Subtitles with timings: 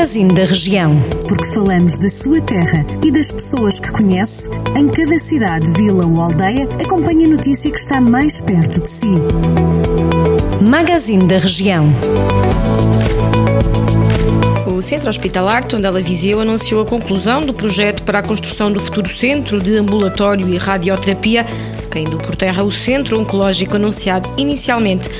[0.00, 0.98] Magazine da Região.
[1.28, 6.22] Porque falamos da sua terra e das pessoas que conhece, em cada cidade, vila ou
[6.22, 9.18] aldeia, acompanhe a notícia que está mais perto de si.
[10.64, 11.92] Magazine da Região.
[14.74, 19.10] O Centro Hospitalar Tondela Viseu anunciou a conclusão do projeto para a construção do futuro
[19.10, 21.44] Centro de Ambulatório e Radioterapia,
[21.90, 25.10] caindo por terra o Centro Oncológico anunciado inicialmente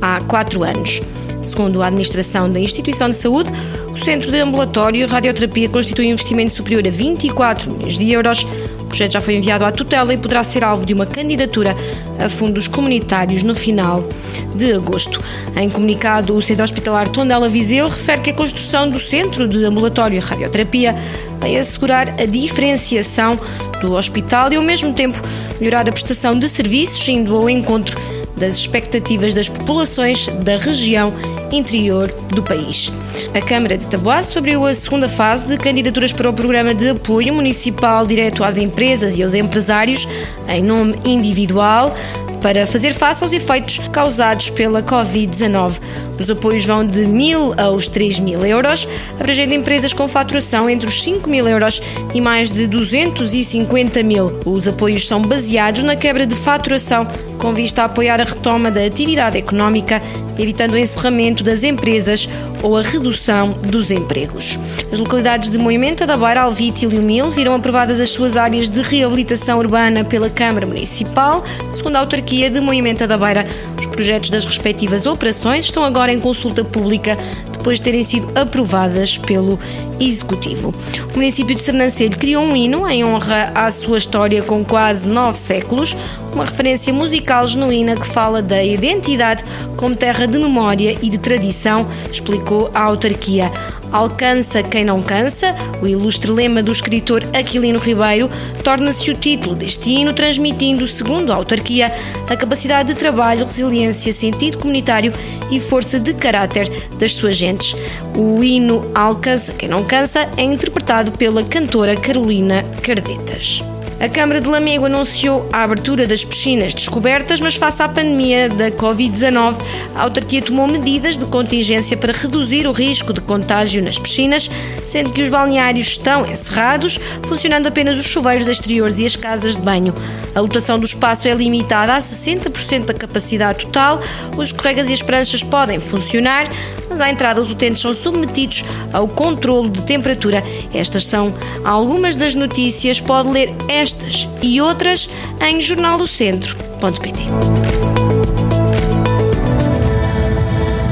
[0.00, 1.02] há quatro anos.
[1.42, 3.50] Segundo a administração da instituição de saúde,
[3.92, 8.46] o Centro de Ambulatório e Radioterapia constitui um investimento superior a 24 milhões de euros.
[8.80, 11.74] O projeto já foi enviado à tutela e poderá ser alvo de uma candidatura
[12.18, 14.06] a fundos comunitários no final
[14.54, 15.20] de agosto.
[15.56, 20.16] Em comunicado, o Centro Hospitalar Tondela Viseu refere que a construção do Centro de Ambulatório
[20.16, 20.94] e Radioterapia
[21.40, 23.38] vem assegurar a diferenciação
[23.80, 25.20] do hospital e, ao mesmo tempo,
[25.58, 27.98] melhorar a prestação de serviços, indo ao encontro
[28.42, 31.12] das expectativas das populações da região
[31.52, 32.92] interior do país.
[33.32, 37.32] A Câmara de Taboaço abriu a segunda fase de candidaturas para o Programa de Apoio
[37.32, 40.08] Municipal Direto às Empresas e aos Empresários,
[40.48, 41.96] em nome individual,
[42.42, 45.80] para fazer face aos efeitos causados pela Covid-19.
[46.18, 51.00] Os apoios vão de 1.000 aos 3 mil euros, abrangendo empresas com faturação entre os
[51.02, 51.80] 5 mil euros
[52.12, 54.32] e mais de 250 mil.
[54.44, 57.06] Os apoios são baseados na quebra de faturação
[57.42, 60.00] com vista a apoiar a retoma da atividade económica,
[60.38, 62.28] evitando o encerramento das empresas
[62.62, 64.60] ou a redução dos empregos.
[64.92, 68.80] As localidades de Moimenta da Beira, Alvite e Liumil viram aprovadas as suas áreas de
[68.80, 71.42] reabilitação urbana pela Câmara Municipal.
[71.68, 73.44] Segundo a autarquia de Moimenta da Beira,
[73.76, 77.18] os projetos das respectivas operações estão agora em consulta pública
[77.50, 79.58] depois de terem sido aprovadas pelo
[80.00, 80.74] Executivo.
[81.12, 85.38] O município de Sernancelho criou um hino em honra à sua história com quase nove
[85.38, 85.96] séculos,
[86.32, 89.44] uma referência musical genuína que fala da identidade
[89.76, 93.50] como terra de memória e de tradição, explicou a autarquia.
[93.90, 98.30] Alcança quem não cansa, o ilustre lema do escritor Aquilino Ribeiro,
[98.64, 101.92] torna-se o título deste hino, transmitindo, segundo a autarquia,
[102.28, 105.12] a capacidade de trabalho, resiliência, sentido comunitário
[105.50, 107.76] e força de caráter das suas gentes.
[108.16, 113.71] O hino Alcança quem não cansa é interpretado pela cantora Carolina Cardetas.
[114.02, 118.68] A Câmara de Lamego anunciou a abertura das piscinas descobertas, mas face à pandemia da
[118.72, 119.62] Covid-19,
[119.94, 124.50] a autarquia tomou medidas de contingência para reduzir o risco de contágio nas piscinas,
[124.84, 129.62] sendo que os balneários estão encerrados, funcionando apenas os chuveiros exteriores e as casas de
[129.62, 129.94] banho.
[130.34, 134.00] A lotação do espaço é limitada a 60% da capacidade total,
[134.36, 136.48] os escorregas e as pranchas podem funcionar,
[136.92, 140.44] mas à entrada os utentes são submetidos ao controlo de temperatura.
[140.74, 141.32] Estas são
[141.64, 143.00] algumas das notícias.
[143.00, 145.08] Pode ler estas e outras
[145.40, 147.22] em jornaldocentro.pt.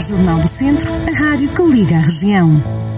[0.09, 2.90] Jornal do Centro, a rádio que liga a região.